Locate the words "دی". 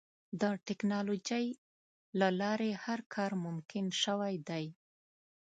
4.49-4.65